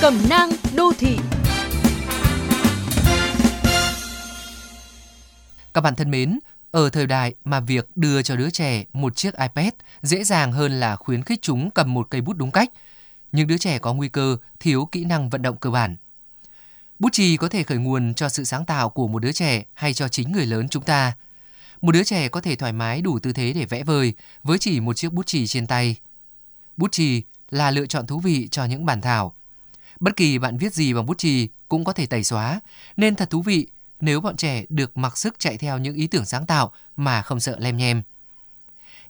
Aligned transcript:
Cẩm 0.00 0.28
nang 0.28 0.50
đô 0.76 0.92
thị 0.98 1.16
Các 5.74 5.80
bạn 5.80 5.94
thân 5.94 6.10
mến, 6.10 6.38
ở 6.70 6.90
thời 6.90 7.06
đại 7.06 7.34
mà 7.44 7.60
việc 7.60 7.88
đưa 7.96 8.22
cho 8.22 8.36
đứa 8.36 8.50
trẻ 8.50 8.84
một 8.92 9.16
chiếc 9.16 9.34
iPad 9.34 9.68
dễ 10.02 10.24
dàng 10.24 10.52
hơn 10.52 10.80
là 10.80 10.96
khuyến 10.96 11.22
khích 11.22 11.42
chúng 11.42 11.70
cầm 11.70 11.94
một 11.94 12.06
cây 12.10 12.20
bút 12.20 12.32
đúng 12.32 12.50
cách, 12.50 12.70
những 13.32 13.46
đứa 13.46 13.58
trẻ 13.58 13.78
có 13.78 13.94
nguy 13.94 14.08
cơ 14.08 14.36
thiếu 14.60 14.88
kỹ 14.92 15.04
năng 15.04 15.30
vận 15.30 15.42
động 15.42 15.56
cơ 15.56 15.70
bản. 15.70 15.96
Bút 16.98 17.12
chì 17.12 17.36
có 17.36 17.48
thể 17.48 17.62
khởi 17.62 17.78
nguồn 17.78 18.14
cho 18.14 18.28
sự 18.28 18.44
sáng 18.44 18.64
tạo 18.64 18.88
của 18.88 19.08
một 19.08 19.18
đứa 19.18 19.32
trẻ 19.32 19.64
hay 19.74 19.94
cho 19.94 20.08
chính 20.08 20.32
người 20.32 20.46
lớn 20.46 20.68
chúng 20.68 20.82
ta. 20.82 21.12
Một 21.80 21.92
đứa 21.92 22.04
trẻ 22.04 22.28
có 22.28 22.40
thể 22.40 22.56
thoải 22.56 22.72
mái 22.72 23.02
đủ 23.02 23.18
tư 23.18 23.32
thế 23.32 23.52
để 23.52 23.64
vẽ 23.64 23.84
vời 23.84 24.12
với 24.42 24.58
chỉ 24.58 24.80
một 24.80 24.96
chiếc 24.96 25.12
bút 25.12 25.26
chì 25.26 25.46
trên 25.46 25.66
tay. 25.66 25.96
Bút 26.76 26.92
chì 26.92 27.22
là 27.50 27.70
lựa 27.70 27.86
chọn 27.86 28.06
thú 28.06 28.20
vị 28.20 28.48
cho 28.50 28.64
những 28.64 28.86
bản 28.86 29.00
thảo. 29.00 29.34
Bất 30.00 30.16
kỳ 30.16 30.38
bạn 30.38 30.56
viết 30.56 30.74
gì 30.74 30.94
bằng 30.94 31.06
bút 31.06 31.18
chì 31.18 31.48
cũng 31.68 31.84
có 31.84 31.92
thể 31.92 32.06
tẩy 32.06 32.24
xóa, 32.24 32.60
nên 32.96 33.14
thật 33.14 33.30
thú 33.30 33.42
vị 33.42 33.66
nếu 34.00 34.20
bọn 34.20 34.36
trẻ 34.36 34.64
được 34.68 34.96
mặc 34.96 35.18
sức 35.18 35.34
chạy 35.38 35.58
theo 35.58 35.78
những 35.78 35.94
ý 35.94 36.06
tưởng 36.06 36.24
sáng 36.24 36.46
tạo 36.46 36.72
mà 36.96 37.22
không 37.22 37.40
sợ 37.40 37.56
lem 37.58 37.76
nhem. 37.76 38.02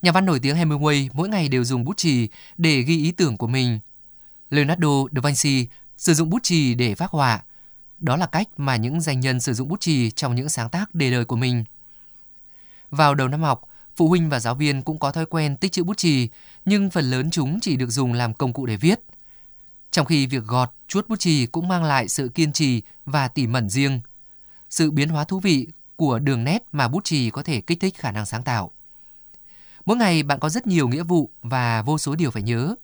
Nhà 0.02 0.12
văn 0.12 0.26
nổi 0.26 0.40
tiếng 0.40 0.56
Hemingway 0.56 1.08
mỗi 1.12 1.28
ngày 1.28 1.48
đều 1.48 1.64
dùng 1.64 1.84
bút 1.84 1.96
chì 1.96 2.28
để 2.56 2.82
ghi 2.82 2.98
ý 2.98 3.12
tưởng 3.12 3.36
của 3.36 3.46
mình. 3.46 3.78
Leonardo 4.50 4.88
da 5.12 5.20
Vinci 5.20 5.66
sử 5.96 6.14
dụng 6.14 6.30
bút 6.30 6.42
chì 6.42 6.74
để 6.74 6.94
phác 6.94 7.10
họa. 7.10 7.42
Đó 7.98 8.16
là 8.16 8.26
cách 8.26 8.48
mà 8.56 8.76
những 8.76 9.00
danh 9.00 9.20
nhân 9.20 9.40
sử 9.40 9.54
dụng 9.54 9.68
bút 9.68 9.80
chì 9.80 10.10
trong 10.10 10.34
những 10.34 10.48
sáng 10.48 10.70
tác 10.70 10.94
đề 10.94 11.10
đời 11.10 11.24
của 11.24 11.36
mình. 11.36 11.64
Vào 12.90 13.14
đầu 13.14 13.28
năm 13.28 13.42
học, 13.42 13.62
phụ 13.96 14.08
huynh 14.08 14.28
và 14.28 14.40
giáo 14.40 14.54
viên 14.54 14.82
cũng 14.82 14.98
có 14.98 15.12
thói 15.12 15.26
quen 15.26 15.56
tích 15.56 15.72
chữ 15.72 15.84
bút 15.84 15.96
chì, 15.96 16.28
nhưng 16.64 16.90
phần 16.90 17.10
lớn 17.10 17.30
chúng 17.30 17.60
chỉ 17.60 17.76
được 17.76 17.90
dùng 17.90 18.12
làm 18.12 18.34
công 18.34 18.52
cụ 18.52 18.66
để 18.66 18.76
viết. 18.76 19.00
Trong 19.90 20.06
khi 20.06 20.26
việc 20.26 20.44
gọt, 20.44 20.70
chuốt 20.88 21.08
bút 21.08 21.16
chì 21.16 21.46
cũng 21.46 21.68
mang 21.68 21.84
lại 21.84 22.08
sự 22.08 22.28
kiên 22.28 22.52
trì 22.52 22.82
và 23.04 23.28
tỉ 23.28 23.46
mẩn 23.46 23.68
riêng 23.68 24.00
sự 24.70 24.90
biến 24.90 25.08
hóa 25.08 25.24
thú 25.24 25.40
vị 25.40 25.66
của 25.96 26.18
đường 26.18 26.44
nét 26.44 26.62
mà 26.72 26.88
bút 26.88 27.04
chì 27.04 27.30
có 27.30 27.42
thể 27.42 27.60
kích 27.60 27.80
thích 27.80 27.96
khả 27.98 28.12
năng 28.12 28.26
sáng 28.26 28.42
tạo. 28.42 28.70
Mỗi 29.84 29.96
ngày 29.96 30.22
bạn 30.22 30.38
có 30.40 30.48
rất 30.48 30.66
nhiều 30.66 30.88
nghĩa 30.88 31.02
vụ 31.02 31.30
và 31.42 31.82
vô 31.82 31.98
số 31.98 32.14
điều 32.14 32.30
phải 32.30 32.42
nhớ. 32.42 32.74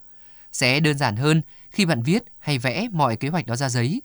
Sẽ 0.52 0.80
đơn 0.80 0.98
giản 0.98 1.16
hơn 1.16 1.42
khi 1.70 1.86
bạn 1.86 2.02
viết 2.02 2.22
hay 2.38 2.58
vẽ 2.58 2.88
mọi 2.92 3.16
kế 3.16 3.28
hoạch 3.28 3.46
đó 3.46 3.56
ra 3.56 3.68
giấy, 3.68 4.02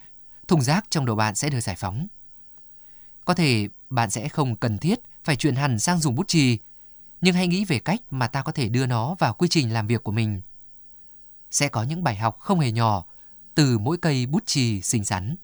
thùng 0.48 0.62
rác 0.62 0.86
trong 0.90 1.06
đầu 1.06 1.16
bạn 1.16 1.36
sẽ 1.36 1.50
được 1.50 1.60
giải 1.60 1.76
phóng. 1.76 2.08
Có 3.26 3.34
thể 3.34 3.68
bạn 3.90 4.10
sẽ 4.10 4.30
không 4.30 4.56
cần 4.56 4.78
thiết 4.78 5.00
phải 5.24 5.36
chuyển 5.36 5.56
hẳn 5.56 5.80
sang 5.80 6.00
dùng 6.00 6.16
bút 6.16 6.28
chì, 6.28 6.58
nhưng 7.22 7.36
hãy 7.36 7.48
nghĩ 7.48 7.66
về 7.66 7.80
cách 7.80 8.02
mà 8.12 8.28
ta 8.28 8.42
có 8.42 8.52
thể 8.52 8.70
đưa 8.70 8.86
nó 8.86 9.16
vào 9.20 9.34
quy 9.34 9.48
trình 9.48 9.74
làm 9.74 9.88
việc 9.88 10.04
của 10.04 10.12
mình. 10.12 10.42
Sẽ 11.52 11.70
có 11.70 11.84
những 11.84 12.04
bài 12.04 12.16
học 12.16 12.40
không 12.40 12.60
hề 12.60 12.72
nhỏ 12.72 13.06
từ 13.56 13.78
mỗi 13.78 13.98
cây 13.98 14.26
bút 14.26 14.46
chì 14.46 14.82
xinh 14.82 15.06
xắn. 15.06 15.36